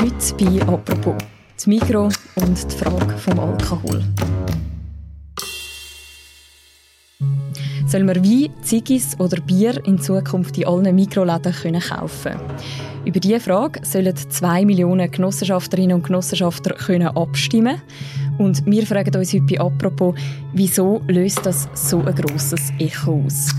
[0.00, 1.16] Heute bei «Apropos»
[1.56, 2.04] das Mikro
[2.36, 4.04] und die Frage vom Alkohol.
[7.84, 12.36] Sollen wir Wein, Ziggis oder Bier in Zukunft in allen Mikroläden können kaufen
[13.04, 17.82] Über diese Frage sollen zwei Millionen Genossenschafterinnen und Genossenschafter können abstimmen
[18.38, 20.14] Und wir fragen uns heute bei «Apropos»,
[20.52, 23.52] wieso löst das so ein grosses Echo aus?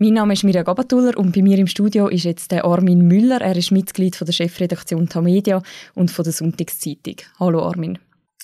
[0.00, 3.40] Mein Name ist Mirja Gabatuller und bei mir im Studio ist jetzt der Armin Müller.
[3.40, 5.60] Er ist Mitglied von der Chefredaktion Tamedia
[5.94, 7.16] und von der Sonntagszeitung.
[7.40, 7.98] Hallo Armin.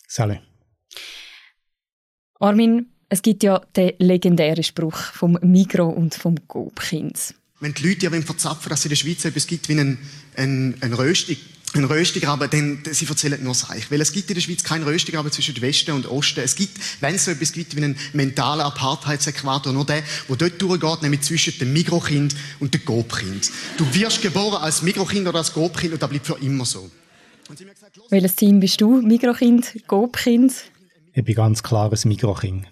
[0.08, 0.40] Salut.
[2.40, 7.36] Armin, es gibt ja den legendären Spruch vom Migro und vom Gobkind.
[7.60, 9.98] Wenn die Leute ja verzapfen, dass es in der Schweiz etwas gibt wie einen,
[10.36, 11.36] einen, einen Röstung,
[11.76, 13.90] ein Röstigraben, dann sie erzählen nur Seich.
[13.90, 16.40] Weil es gibt in der Schweiz keinen Röstigraben zwischen Westen und Osten.
[16.40, 20.62] Es gibt, wenn es so etwas gibt wie einen mentalen Apartheidsäquator, nur der, der dort
[20.62, 23.50] durchgeht, nämlich zwischen dem Mikrokind und dem Gobkind.
[23.76, 26.90] Du wirst geboren als Mikrokind oder als Gobkind und das bleibt für immer so.
[28.10, 29.02] Welches Team bist du?
[29.02, 30.54] Mikrokind, Gobkind?
[31.12, 32.66] Ich bin ganz klar ein Mikrokind.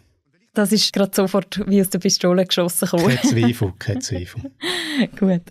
[0.55, 3.17] Das ist gerade sofort wie aus der Pistole geschossen gekommen.
[3.17, 4.53] Kein Zweifel, kein Zweifel.
[5.19, 5.43] Gut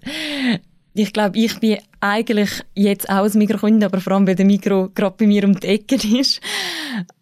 [0.93, 4.89] ich glaube, ich bin eigentlich jetzt auch ein Mikrokind, aber vor allem, weil der Mikro
[4.93, 6.41] gerade bei mir um die Ecke ist.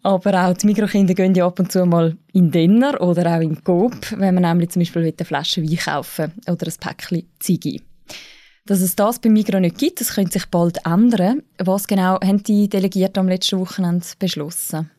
[0.02, 3.62] Aber auch die Mikrokinder gehen ja ab und zu mal in Denner oder auch in
[3.62, 7.80] Coop, wenn man nämlich zum Beispiel eine Flasche Wein kaufen oder ein Päckchen Ziggy.
[8.66, 11.42] Dass es das beim Mikro nicht gibt, das könnte sich bald ändern.
[11.58, 14.90] Was genau haben die Delegierten am letzten Wochenende beschlossen?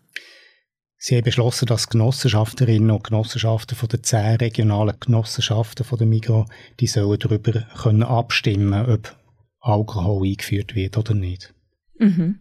[1.04, 6.46] Sie haben beschlossen, dass Genossenschafterinnen und Genossenschaften von den zehn regionalen Genossenschaften von der Migro,
[6.80, 9.18] die sollen darüber können abstimmen, ob
[9.62, 11.56] Alkohol eingeführt wird oder nicht.
[11.98, 12.40] Mhm.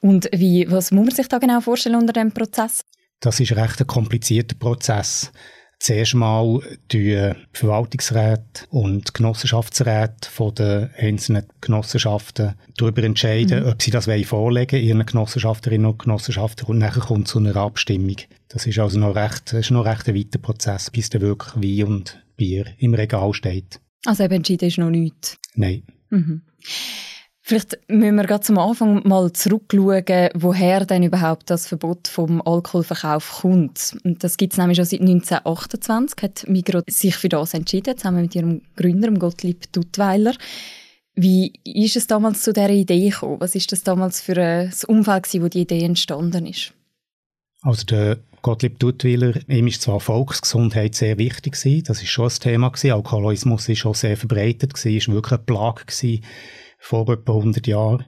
[0.00, 2.84] Und wie, was muss man sich da genau vorstellen unter dem Prozess?
[3.20, 5.32] Das ist ein recht komplizierter Prozess.
[5.78, 6.60] Zuerst mal
[6.90, 13.70] die Verwaltungsräte und Genossenschaftsräte von den einzelnen Genossenschaften darüber entscheiden, mhm.
[13.70, 18.16] ob sie das vorlegen ihren Genossenschafterinnen und Genossenschaften und nachher kommt zu einer Abstimmung.
[18.48, 21.86] Das ist also noch recht, ist noch recht ein weiter Prozess, bis dann wirklich Wein
[21.86, 23.80] und Bier im Regal steht.
[24.06, 25.36] Also eben entschieden ist noch nichts?
[25.54, 25.82] Nein.
[26.10, 26.42] Mhm.
[27.48, 33.42] Vielleicht müssen wir gerade zum Anfang mal zurückschauen, woher denn überhaupt das Verbot vom Alkoholverkauf
[33.42, 33.96] kommt.
[34.02, 38.22] Und das gibt es nämlich schon seit 1928, hat Migros sich für das entschieden, zusammen
[38.22, 40.34] mit ihrem Gründer, Gottlieb Duttweiler.
[41.14, 43.38] Wie ist es damals zu dieser Idee gekommen?
[43.38, 46.72] Was ist das damals für ein Umfeld, wo die Idee entstanden ist?
[47.62, 52.40] Also der Gottlieb Duttweiler, ihm ist zwar Volksgesundheit sehr wichtig gewesen, das ist schon ein
[52.40, 56.24] Thema gewesen, Alkoholismus ist schon sehr verbreitet gewesen, ist wirklich eine Plage gewesen
[56.78, 58.06] vor etwa 100 Jahren.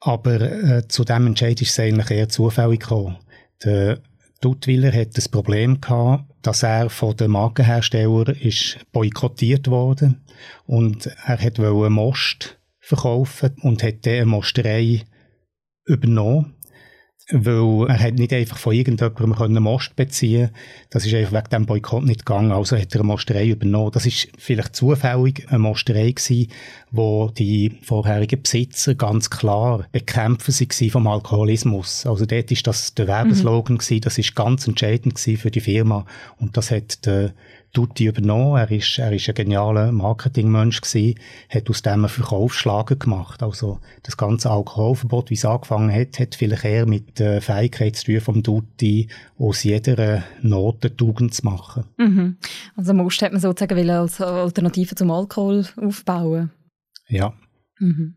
[0.00, 3.18] Aber äh, zu dem Entscheid ist es eigentlich eher zufällig gekommen.
[3.64, 4.00] Der
[4.40, 10.24] Duttwiller hat das Problem gehabt, dass er von den Markenherstellern ist boykottiert worden
[10.66, 15.02] und er hat Most verkaufen und hat diese Mosterei
[15.84, 16.54] übernommen
[17.32, 20.60] weil er hat nicht einfach von irgendjemandem einen Most beziehen konnte.
[20.90, 22.52] Das ist einfach wegen dem Boykott nicht gegangen.
[22.52, 23.92] Also hat er eine Mosterei übernommen.
[23.92, 26.48] Das ist vielleicht zufällig eine Mosterei gewesen,
[26.90, 32.06] wo die vorherigen Besitzer ganz klar bekämpfen sie vom Alkoholismus.
[32.06, 33.78] Also dort ist das der Werbeslogan mhm.
[33.78, 34.00] gewesen.
[34.00, 36.04] Das ist ganz entscheidend gewesen für die Firma.
[36.38, 37.32] Und das hat der
[37.72, 38.56] Tutti übernommen.
[38.56, 43.42] Er ist, er ist ein genialer Marketingmensch gewesen, hat aus dem einen Verkaufsschlager gemacht.
[43.42, 48.06] Also das ganze Alkoholverbot, wie es angefangen hat, hat vielleicht eher mit der Fähigkeit zu
[48.06, 49.08] tun vom Tutti,
[49.38, 51.84] aus jeder Note Tugend zu machen.
[51.96, 52.36] Mhm.
[52.76, 56.50] Also Most hat man sozusagen als Alternative zum Alkohol aufbauen.
[57.08, 57.32] Ja.
[57.78, 58.14] Mhm.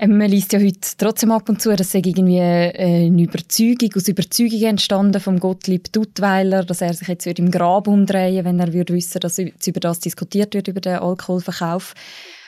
[0.00, 4.06] Ähm, man liest ja heute trotzdem ab und zu, dass irgendwie äh, eine Überzeugung, aus
[4.06, 8.94] Überzeugung entstanden vom Gottlieb Duttweiler, dass er sich jetzt im Grab umdrehen wenn er würde
[8.94, 11.94] wissen, dass über das diskutiert wird, über den Alkoholverkauf.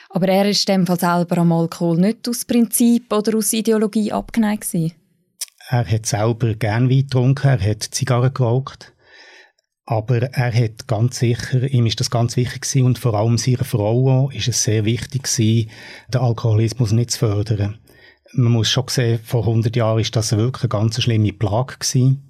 [0.09, 4.11] Aber er ist in dem Fall selber am Alkohol nicht aus Prinzip oder aus Ideologie
[4.11, 4.93] abgeneigt gewesen.
[5.69, 8.93] Er hat selber gern Wein getrunken, er hat Zigarren geraucht.
[9.85, 13.63] Aber er hat ganz sicher, ihm ist das ganz wichtig gewesen und vor allem seiner
[13.63, 15.69] Frau ist es sehr wichtig gewesen,
[16.13, 17.77] den Alkoholismus nicht zu fördern.
[18.33, 22.27] Man muss schon sehen, vor 100 Jahren ist das wirklich eine ganz schlimme Plage gewesen.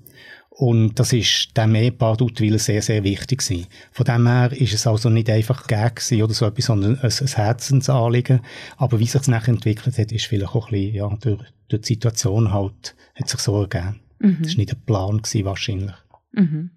[0.49, 3.67] Und das ist dem Ehepaar Duttwil sehr, sehr wichtig gewesen.
[3.91, 7.27] Von dem her ist es also nicht einfach Gag oder so etwas, sondern ein, ein
[7.27, 8.41] Herzensanliegen.
[8.77, 11.81] Aber wie sich es nachher entwickelt hat, ist vielleicht auch ein bisschen, ja, durch, durch
[11.81, 14.01] die Situation halt, hat sich so ergeben.
[14.19, 14.37] Mhm.
[14.41, 15.95] Das war nicht ein Plan gewesen, wahrscheinlich.
[16.33, 16.71] Mhm.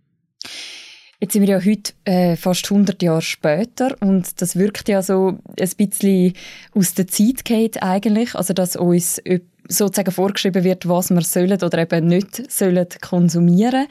[1.20, 5.38] Jetzt sind wir ja heute äh, fast 100 Jahre später und das wirkt ja so
[5.58, 6.34] ein bisschen
[6.74, 9.22] aus der Zeit geht eigentlich, also dass uns
[9.68, 13.86] sozusagen vorgeschrieben wird, was wir sollen oder eben nicht sollen konsumieren.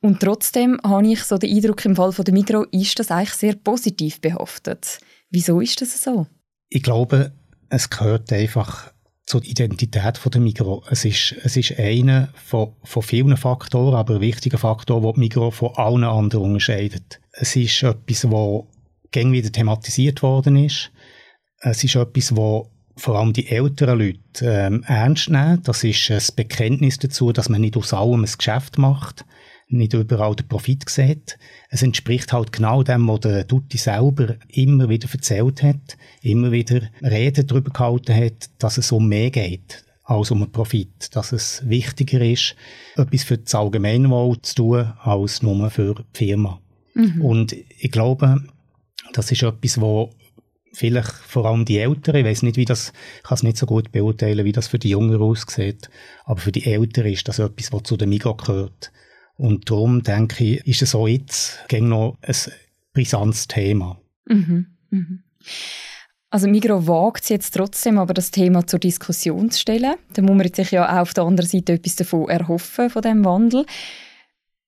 [0.00, 3.34] Und trotzdem habe ich so den Eindruck, im Fall von der Migro ist das eigentlich
[3.34, 5.00] sehr positiv behaftet.
[5.30, 6.26] Wieso ist das so?
[6.68, 7.32] Ich glaube,
[7.70, 8.92] es gehört einfach
[9.28, 10.82] zur Identität der Migro.
[10.88, 15.50] Es ist, es ist einer von, von vielen Faktoren, aber ein wichtiger Faktor, der Migro
[15.50, 17.20] von allen anderen unterscheidet.
[17.32, 18.62] Es ist etwas, das
[19.10, 20.90] gängig wieder thematisiert worden ist.
[21.60, 25.62] Es ist etwas, wo vor allem die älteren Leute ähm, ernst nehmen.
[25.62, 29.26] Das ist ein Bekenntnis dazu, dass man nicht aus allem ein Geschäft macht,
[29.68, 31.38] nicht überall den Profit sieht.
[31.68, 36.82] Es entspricht halt genau dem, was der Dutti selber immer wieder erzählt hat, immer wieder
[37.02, 41.62] Reden darüber gehalten hat, dass es um mehr geht als um einen Profit, dass es
[41.68, 42.56] wichtiger ist,
[42.96, 46.62] etwas für das Allgemeinwohl zu tun, als nur für die Firma.
[46.94, 47.22] Mhm.
[47.22, 48.42] Und ich glaube,
[49.12, 50.10] das ist etwas, wo
[50.72, 53.66] vielleicht vor allem die Älteren, ich weiß nicht, wie das, ich kann es nicht so
[53.66, 55.90] gut beurteilen, wie das für die Jüngeren aussieht,
[56.24, 58.90] aber für die Älteren ist das etwas, was zu der Migro gehört.
[59.38, 62.34] Und darum denke ich, ist es auch jetzt noch ein
[62.92, 63.98] brisantes Thema.
[64.26, 65.22] Mhm, mhm.
[66.30, 69.94] Also Migro wagt es jetzt trotzdem, aber das Thema zur Diskussion zu stellen.
[70.12, 73.24] Da muss man sich ja auch auf der anderen Seite etwas davon erhoffen, von dem
[73.24, 73.64] Wandel.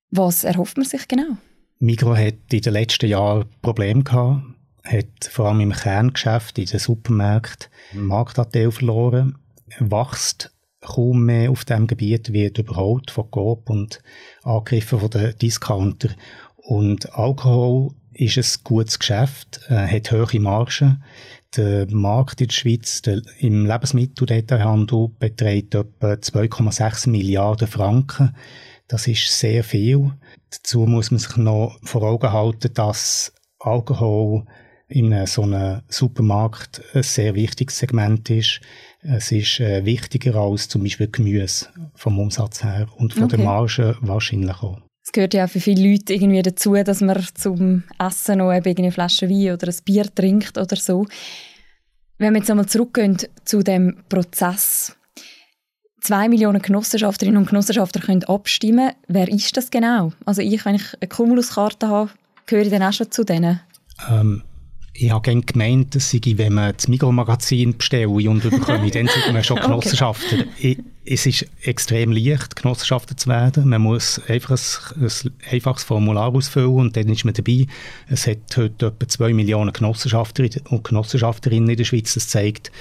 [0.09, 1.37] Was erhofft man sich genau?
[1.79, 4.41] Migro hat in den letzten Jahren Probleme gehabt
[4.83, 9.37] hat vor allem im Kerngeschäft, in den Supermärkten, Marktanteil verloren,
[9.79, 14.01] wächst kaum mehr auf dem Gebiet, wird überholt von Coop und
[14.43, 16.09] angegriffen von den Discounter.
[16.57, 21.03] Und Alkohol ist ein gutes Geschäft, äh, hat hohe Margen.
[21.55, 28.35] Der Markt in der Schweiz der, im Lebensmitteldetailhandel beträgt etwa 2,6 Milliarden Franken.
[28.87, 30.11] Das ist sehr viel.
[30.49, 34.45] Dazu muss man sich noch vor Augen halten, dass Alkohol
[34.91, 38.61] in so einem Supermarkt ein sehr wichtiges Segment ist.
[39.01, 43.37] Es ist äh, wichtiger als zum Beispiel Gemüse vom Umsatz her und von okay.
[43.37, 44.79] der Marge wahrscheinlich auch.
[45.03, 48.91] Es gehört ja auch für viele Leute irgendwie dazu, dass man zum Essen noch eine
[48.91, 51.07] Flasche Wein oder ein Bier trinkt oder so.
[52.19, 54.95] Wenn wir jetzt einmal zurückgehen zu dem Prozess,
[56.01, 58.91] zwei Millionen Genossenschafterinnen und Genossenschafter können abstimmen.
[59.07, 60.11] Wer ist das genau?
[60.25, 62.11] Also ich, wenn ich eine Cumulus-Karte habe,
[62.45, 63.61] gehöre ich dann auch schon zu denen?
[64.09, 64.43] Ähm,
[64.93, 69.33] ich habe gerne gemeint, dass ich, wenn man das Mikromagazin bestelle und bekomme, dann sind
[69.33, 70.45] man schon Genossenschafter.
[70.57, 70.77] Okay.
[71.05, 73.69] Es ist extrem leicht, Genossenschafter zu werden.
[73.69, 77.67] Man muss einfach ein, ein, einfaches Formular ausfüllen und dann ist man dabei.
[78.07, 82.13] Es hat heute etwa zwei Millionen Genossenschafter und Genossenschafterinnen in der Schweiz.
[82.13, 82.71] Das zeigt,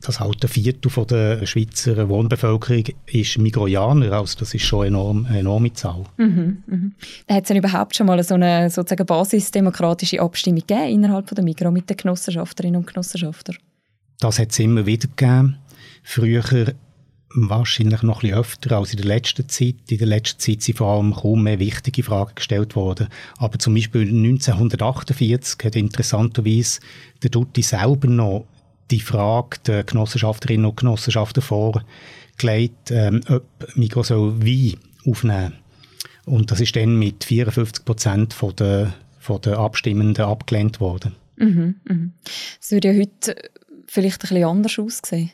[0.00, 5.40] das ein Viertel von der Schweizer Wohnbevölkerung ist Migrojaner, also das ist schon enorm, eine
[5.40, 6.04] enorme Zahl.
[6.16, 6.92] Mhm, mhm.
[7.28, 11.44] Hat es denn überhaupt schon mal so eine sozusagen basisdemokratische Abstimmung gegeben innerhalb von der
[11.44, 13.56] Migro mit den Genossenschafterinnen und Genossenschaftern?
[14.20, 15.58] Das hat es immer wieder gegeben.
[16.02, 16.74] Früher
[17.34, 19.76] wahrscheinlich noch ein bisschen öfter als in der letzten Zeit.
[19.88, 23.08] In der letzten Zeit sind vor allem kaum mehr wichtige Fragen gestellt worden.
[23.38, 26.80] Aber zum Beispiel 1948 hat interessanterweise
[27.22, 28.46] der Dutti selber noch
[28.90, 33.44] die Frage der Genossenschafterinnen und Genossenschaften vorgelegt, ähm, ob
[33.76, 35.54] Migros soll Wein aufnehmen
[36.26, 41.14] Und das ist dann mit 54 Prozent von der, von der Abstimmenden abgelehnt worden.
[41.36, 42.12] Mhm, mhm.
[42.58, 43.36] Das würde ja heute
[43.86, 45.30] vielleicht ein bisschen anders aussehen.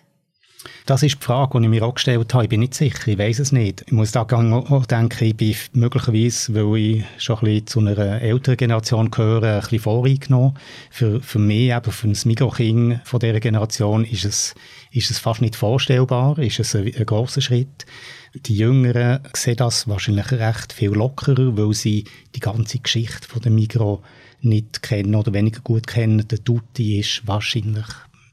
[0.86, 2.44] Das ist die Frage, die ich mir auch gestellt habe.
[2.44, 3.82] Ich bin nicht sicher, ich weiß es nicht.
[3.86, 8.22] Ich muss da auch denken, ich bin möglicherweise, weil ich schon ein bisschen zu einer
[8.22, 10.54] älteren Generation gehöre, ein bisschen voreingenommen.
[10.90, 14.54] Für, für mich, eben für ein Mikrokind von dieser Generation, ist es,
[14.90, 17.86] ist es fast nicht vorstellbar, ist es ein, ein grosser Schritt.
[18.34, 22.04] Die Jüngeren sehen das wahrscheinlich recht viel lockerer, weil sie
[22.34, 24.02] die ganze Geschichte von der Migro
[24.40, 26.26] nicht kennen oder weniger gut kennen.
[26.28, 27.86] Der Tutti ist wahrscheinlich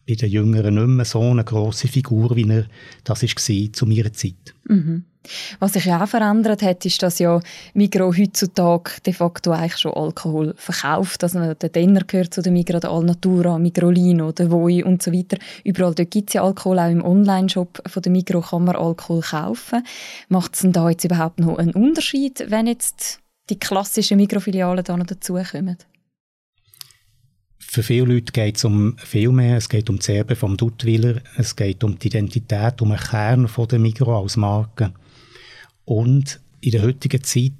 [0.07, 2.65] bei den Jüngeren nicht mehr so eine grosse Figur, wie er
[3.03, 4.53] das war zu meiner Zeit.
[4.65, 5.05] Mhm.
[5.59, 7.39] Was sich ja auch verändert hat, ist, dass ja
[7.73, 11.23] Migro heutzutage de facto eigentlich schon Alkohol verkauft.
[11.23, 15.37] Also der Denner gehört zu der Migro, der Alnatura, Migrolino, der Voi und so weiter.
[15.63, 19.21] Überall dort gibt es ja Alkohol, auch im Online-Shop von der Migro kann man Alkohol
[19.21, 19.83] kaufen.
[20.27, 23.19] Macht es denn da jetzt überhaupt noch einen Unterschied, wenn jetzt
[23.49, 25.77] die klassischen Mikrofilialen da noch dazukommen?
[27.67, 29.57] Für viele Leute geht es um viel mehr.
[29.57, 33.47] Es geht um das Erbe vom Duttwiller, es geht um die Identität, um den Kern
[33.47, 34.93] von der Migro als Marke.
[35.85, 37.51] Und in der heutigen Zeit,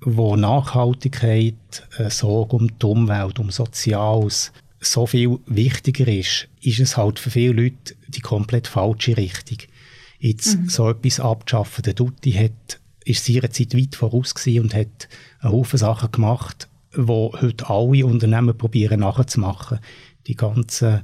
[0.00, 1.54] wo Nachhaltigkeit,
[1.98, 7.30] äh, Sorge um die Umwelt, um Soziales so viel wichtiger ist, ist es halt für
[7.30, 9.58] viele Leute die komplett falsche Richtung.
[10.18, 10.68] Jetzt mhm.
[10.68, 11.82] so etwas abzuschaffen.
[11.82, 15.08] Der Dutti hat, ist seiner Zeit weit voraus und hat
[15.40, 19.78] einen Haufen Sachen gemacht, wo heute alle Unternehmen probieren nachzumachen.
[20.26, 21.02] Die ganzen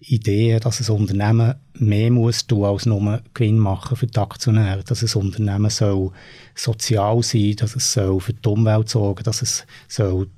[0.00, 5.02] Ideen, dass ein Unternehmen mehr muss tun als nur Gewinn machen für die Aktionäre, dass
[5.02, 6.12] ein Unternehmen soll
[6.54, 10.28] sozial sein, dass es soll für die Umwelt sorgen, dass es soll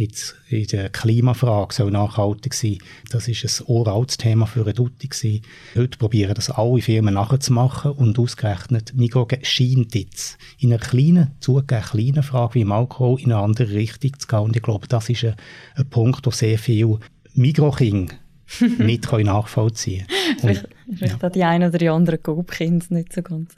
[0.00, 2.78] Jetzt in der Klimafrage soll nachhaltig sein.
[3.10, 5.42] Das ist ein uraltes Thema für eine Dutti
[5.76, 11.82] Heute probieren das alle Firmen nachzumachen und ausgerechnet Migros scheint jetzt in einer kleinen, zugegeben
[11.82, 14.38] kleinen Frage wie im Alkohol in eine andere Richtung zu gehen.
[14.38, 15.34] Und ich glaube, das ist ein,
[15.74, 16.98] ein Punkt, wo sehr viel
[17.34, 18.14] Migros-Kinder
[18.78, 20.38] nicht nachvollziehen können.
[20.40, 21.28] vielleicht vielleicht ja.
[21.28, 23.54] die einen oder die anderen Coop-Kinder nicht so ganz.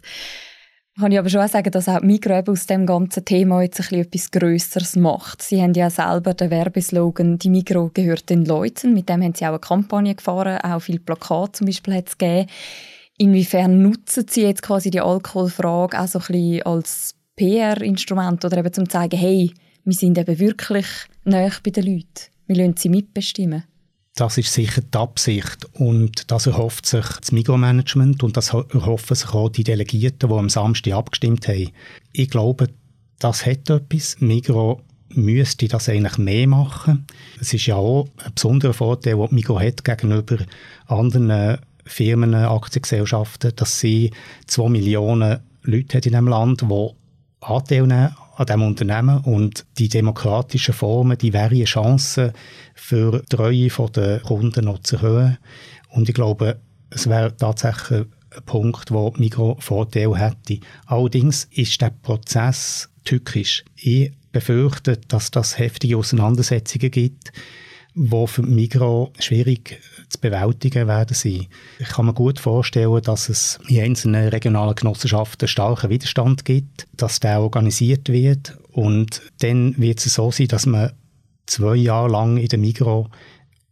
[0.99, 4.01] Kann ich aber schon sagen, dass auch Migros aus dem ganzen Thema jetzt ein bisschen
[4.01, 5.41] etwas Grösseres macht.
[5.41, 8.93] Sie haben ja selber den Werbeslogan «Die Migros gehört den Leuten».
[8.93, 12.19] Mit dem haben sie auch eine Kampagne gefahren, auch viele Plakate zum Beispiel hat es
[12.19, 12.47] gegeben.
[13.17, 18.73] Inwiefern nutzen Sie jetzt quasi die Alkoholfrage auch so ein bisschen als PR-Instrument oder eben
[18.73, 19.53] zum zu zeigen, hey,
[19.85, 20.87] wir sind eben wirklich
[21.25, 22.31] näher bei den Leuten.
[22.47, 23.65] Wir lassen sie mitbestimmen.
[24.15, 29.33] Das ist sicher die Absicht und das erhofft sich das Mikromanagement und das erhoffen sich
[29.33, 31.71] auch die Delegierten, die am Samstag abgestimmt haben.
[32.13, 32.69] Ich glaube,
[33.19, 34.21] das hat etwas.
[34.21, 37.07] Migro müsste das eigentlich mehr machen.
[37.41, 40.39] Es ist ja auch ein besonderer Vorteil, den Migro hat gegenüber
[40.87, 44.13] anderen Firmen, Aktiengesellschaften, dass sie
[44.47, 46.91] zwei Millionen Leute hat in diesem Land, die
[47.41, 52.33] Anteil nehmen an diesem Unternehmen und die demokratischen Formen, die wären eine Chance
[52.75, 55.39] für die Treue der Kunden noch zu erhöhen.
[55.91, 58.07] Und ich glaube, es wäre tatsächlich
[58.37, 60.61] ein Punkt, wo Migro Vorteil hätte.
[60.87, 63.65] Allerdings ist der Prozess tückisch.
[63.77, 67.33] Ich befürchte, dass das heftige Auseinandersetzungen gibt,
[67.95, 71.47] wo für Migro schwierig zu bewältigen werden sein.
[71.79, 77.21] Ich kann mir gut vorstellen, dass es in einzelnen regionalen Genossenschaften starken Widerstand gibt, dass
[77.21, 80.93] der organisiert wird und dann wird es so sein, dass man
[81.47, 83.11] zwei Jahre lang in der Migro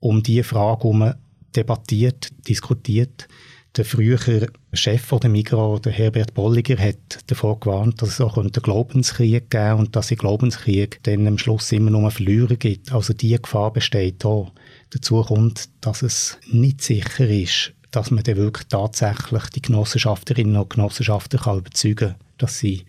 [0.01, 1.15] um diese Frage herum
[1.57, 3.29] debattiert, diskutiert.
[3.77, 8.51] Der frühere Chef der Migro, der Herbert Bolliger, hat davor gewarnt, dass es auch einen
[8.51, 12.93] Glaubenskrieg geben und dass im Glaubenskrieg dann am Schluss immer nur Verlierer gibt.
[12.93, 14.53] Also die Gefahr besteht auch.
[14.91, 20.71] Dazu kommt, dass es nicht sicher ist, dass man dann wirklich tatsächlich die Genossenschafterinnen und
[20.71, 22.85] Genossenschafter kann überzeugen kann, dass sie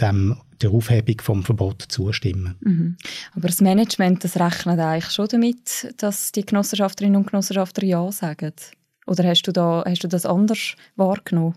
[0.00, 2.54] dem der Aufhebung vom Verbot zustimmen.
[2.60, 2.96] Mhm.
[3.34, 8.52] Aber das Management das rechnet eigentlich schon damit, dass die Genossenschafterinnen und Genossenschafter Ja sagen?
[9.06, 11.54] Oder hast du, da, hast du das anders wahrgenommen?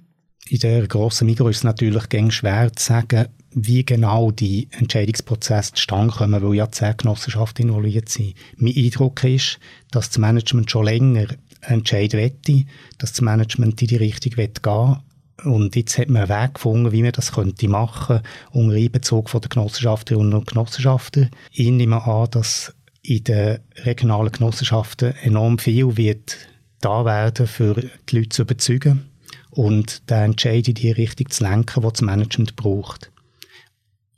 [0.48, 6.14] In der grossen Migros ist es natürlich schwer zu sagen, wie genau die Entscheidungsprozesse zustande
[6.14, 8.36] kommen, weil ja zehn Genossenschaften involviert sind.
[8.58, 9.60] Mein Eindruck ist,
[9.92, 11.28] dass das Management schon länger
[11.62, 12.66] entscheiden wette,
[13.00, 14.98] dass das Management in die Richtung gehen.
[15.44, 18.22] Und jetzt hat man einen Weg gefunden, wie man das könnte machen
[18.52, 21.32] unter Einbezug von der Genossenschafterinnen und Genossenschaften.
[21.52, 26.38] Ich nehme an, dass in den regionalen Genossenschaften enorm viel wird
[26.82, 27.76] da werden, für
[28.10, 29.10] die Leute zu überzeugen
[29.52, 33.12] und den Entscheid in die Richtung zu lenken, die das Management braucht.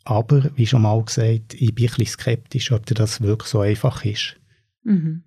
[0.03, 4.05] Aber, wie schon mal gesagt, ich bin ein bisschen skeptisch, ob das wirklich so einfach
[4.05, 4.37] ist.
[4.83, 5.23] Mhm.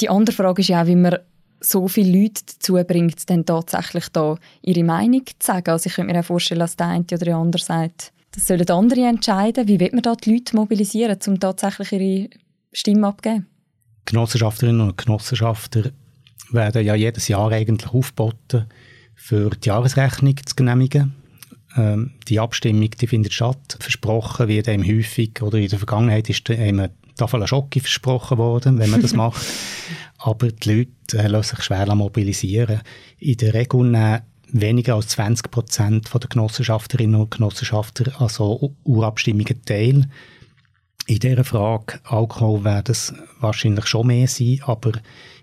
[0.00, 1.18] Die andere Frage ist ja auch, wie man
[1.60, 5.70] so viele Leute dazu bringt, dann tatsächlich da ihre Meinung zu sagen.
[5.70, 8.68] Also ich könnte mir auch vorstellen, dass der eine oder der andere sagt, das sollen
[8.68, 9.66] andere entscheiden.
[9.66, 12.30] Wie wird man da die Leute mobilisieren, um tatsächlich ihre
[12.72, 13.46] Stimme abzugeben?
[14.06, 15.90] Genossenschafterinnen und Genossenschafter
[16.50, 18.66] werden ja jedes Jahr eigentlich aufgeboten,
[19.14, 21.14] für die Jahresrechnung zu genehmigen.
[21.76, 23.76] Ähm, die Abstimmung die findet statt.
[23.80, 28.78] Versprochen wird einem häufig, oder in der Vergangenheit ist einem eine Tafel Schocke versprochen worden,
[28.78, 29.44] wenn man das macht.
[30.18, 32.82] Aber die Leute äh, lassen sich schwer mobilisieren.
[33.18, 34.20] In der Regel nehmen
[34.52, 40.08] weniger als 20 Prozent der Genossenschafterinnen und Genossenschafter an so Urabstimmungen teil.
[41.08, 44.92] In dieser Frage Alkohol wird es wahrscheinlich schon mehr sein, aber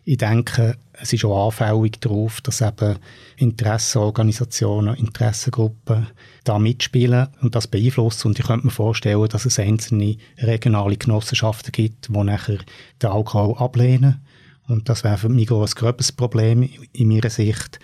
[0.04, 2.98] ich denke, es ist auch anfällig darauf, dass eben
[3.38, 6.08] Interessenorganisationen, Interessengruppen
[6.44, 8.28] da mitspielen und das beeinflussen.
[8.28, 12.60] Und ich könnte mir vorstellen, dass es einzelne regionale Genossenschaften gibt, die nachher
[13.02, 14.22] den Alkohol ablehnen.
[14.68, 17.80] Und das wäre für mich ein gröbes Problem in meiner Sicht.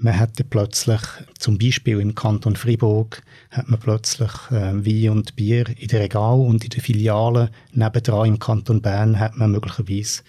[0.00, 1.00] Man hätte plötzlich,
[1.40, 6.38] zum Beispiel im Kanton Fribourg, hat man plötzlich äh, Wein und Bier in den Regal
[6.38, 7.50] und in den Filialen.
[7.72, 10.22] Nebendran im Kanton Bern hat man möglicherweise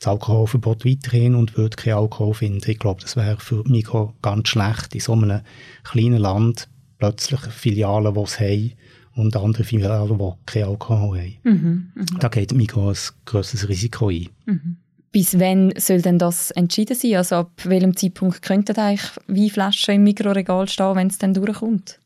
[0.00, 2.68] das Alkoholverbot weiterhin und würde kein Alkohol finden.
[2.68, 5.42] Ich glaube, das wäre für Mikro ganz schlecht, in so einem
[5.84, 6.68] kleinen Land
[6.98, 8.72] plötzlich Filialen, die es haben
[9.14, 11.38] und andere Filialen, die kein Alkohol haben.
[11.44, 12.04] Mhm, mh.
[12.18, 14.28] Da geht Mikro ein grosses Risiko ein.
[14.46, 14.76] Mhm.
[15.14, 17.14] Bis wann soll denn das entschieden sein?
[17.14, 22.00] Also ab welchem Zeitpunkt könnten eigentlich Weinflaschen im Mikroregal stehen, wenn es dann durchkommt?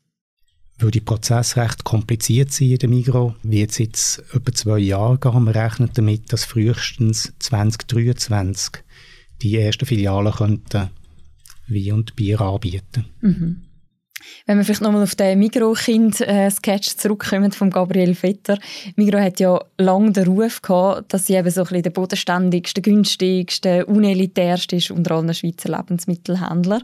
[0.77, 5.17] Weil die Prozesse recht kompliziert sind in der Migro, wird es jetzt über zwei Jahre
[5.17, 5.43] gehen.
[5.43, 8.83] Wir rechnen damit, dass frühestens 2023
[9.41, 10.91] die ersten Filialen könnten
[11.67, 13.05] Wein und Bier anbieten.
[13.21, 13.63] Mhm.
[14.45, 18.57] Wenn wir vielleicht nochmal auf den Migro-Kind-Sketch zurückkommen von Gabriel Vetter.
[18.95, 22.81] Migro hat ja lange den Ruf gehabt, dass sie eben so ein bisschen der bodenständigste,
[22.81, 26.83] günstigste, unelitärste ist unter allen Schweizer Lebensmittelhändlern.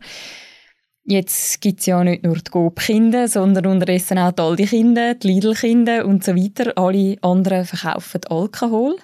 [1.08, 6.06] Jetzt gibt es ja nicht nur die Coop-Kinder, sondern unterdessen auch die Aldi-Kinder, die Lidl-Kinder
[6.06, 6.74] und so weiter.
[6.77, 8.98] Alle anderen verkaufen Alkohol.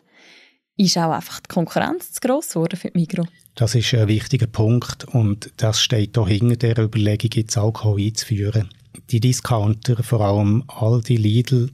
[0.77, 3.27] Ist auch einfach die Konkurrenz zu gross geworden für die Migros?
[3.55, 8.69] Das ist ein wichtiger Punkt und das steht auch hinter der Überlegung, jetzt Alkohol einzuführen.
[9.09, 11.69] Die Discounter, vor allem Aldi, Lidl,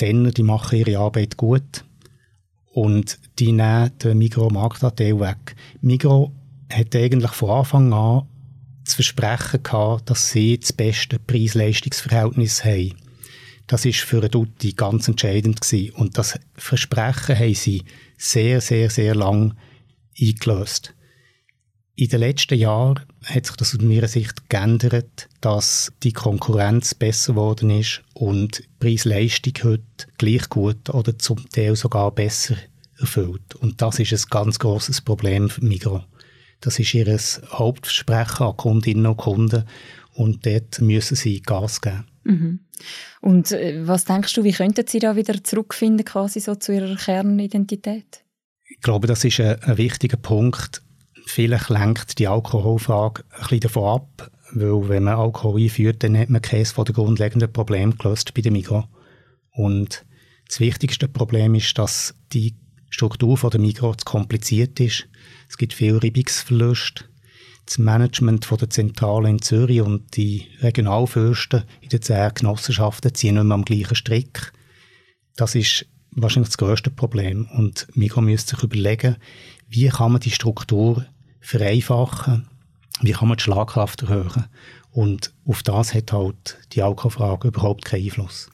[0.00, 1.84] denen, die machen ihre Arbeit gut
[2.72, 5.56] und die nehmen den Migros-Marktanteil weg.
[5.80, 6.30] Migros
[6.72, 8.26] hat eigentlich von Anfang an
[8.84, 12.94] das Versprechen gehabt, dass sie das beste Preis-Leistungs-Verhältnis haben.
[13.66, 15.94] Das ist für Dutti ganz entscheidend gewesen.
[15.94, 17.84] Und das Versprechen haben sie
[18.16, 19.54] sehr, sehr, sehr lang
[20.20, 20.94] eingelöst.
[22.00, 27.34] In den letzten Jahren hat sich das aus meiner Sicht geändert, dass die Konkurrenz besser
[27.34, 29.82] geworden ist und die Preis-Leistung heute
[30.16, 32.56] gleich gut oder zum Teil sogar besser
[32.98, 33.54] erfüllt.
[33.56, 36.00] Und das ist ein ganz großes Problem für Migros.
[36.62, 37.18] Das ist ihr
[37.50, 39.64] Hauptversprechen an Kundinnen und Kunden
[40.14, 42.06] und dort müssen sie Gas geben.
[42.24, 42.60] Mhm.
[43.20, 46.96] Und äh, was denkst du, wie könnten sie da wieder zurückfinden quasi so zu ihrer
[46.96, 48.24] Kernidentität?
[48.70, 50.80] Ich glaube, das ist ein, ein wichtiger Punkt
[51.26, 56.30] Vielleicht lenkt die Alkoholfrage ein bisschen davon ab, weil wenn man Alkohol einführt, dann hat
[56.30, 58.84] man keines von den grundlegenden Problemen gelöst bei dem Migros.
[59.52, 60.04] Und
[60.48, 62.56] das wichtigste Problem ist, dass die
[62.88, 65.06] Struktur von der Migros zu kompliziert ist.
[65.48, 67.04] Es gibt viele Reibungsverluste.
[67.66, 73.36] Das Management von der Zentrale in Zürich und die Regionalfürsten in den zehn Genossenschaften ziehen
[73.36, 74.52] nicht mehr am gleichen Strick.
[75.36, 77.48] Das ist wahrscheinlich das grösste Problem.
[77.56, 79.16] Und Migros müsste sich überlegen,
[79.70, 81.06] wie kann man die Struktur
[81.40, 82.48] vereinfachen,
[83.00, 84.46] wie kann man die Schlagkraft erhöhen.
[84.90, 88.50] Und auf das hat halt die Alkoholfrage überhaupt keinen Einfluss.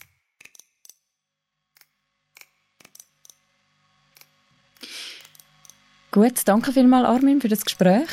[6.13, 8.09] Gut, danke vielmals Armin für das Gespräch.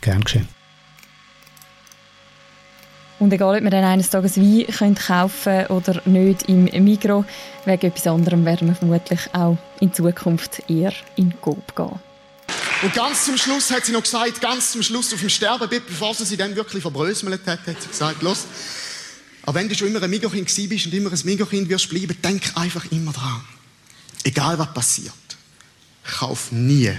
[0.00, 0.48] Gern geschehen.
[3.20, 7.24] Und egal, ob wir dann eines Tages Wein können kaufen oder nicht im Migro,
[7.64, 12.07] wegen etwas anderem werden wir vermutlich auch in Zukunft eher in Coop gehen.
[12.82, 16.14] Und ganz zum Schluss hat sie noch gesagt, ganz zum Schluss auf dem Sterbebett, bevor
[16.14, 18.46] sie sie dann wirklich verbröselt hat, hat sie gesagt, los,
[19.42, 22.42] aber wenn du schon immer ein Migokind bist und immer ein Migokind wirst bleiben, denk
[22.54, 23.40] einfach immer dran.
[24.22, 25.14] Egal was passiert.
[26.04, 26.92] Kauf nie,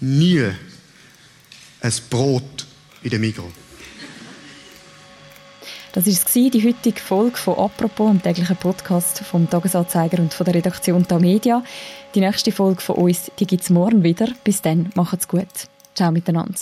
[0.00, 0.48] nie
[1.80, 2.66] ein Brot
[3.02, 3.52] in der Migros.
[5.92, 10.54] Das war die heutige Folge von «Apropos», dem täglichen Podcast vom «Tagesanzeiger» und von der
[10.54, 11.64] Redaktion «Tamedia».
[12.14, 14.28] Die nächste Folge von uns, die gibt es morgen wieder.
[14.44, 15.46] Bis dann, macht's gut.
[15.94, 16.54] Ciao miteinander.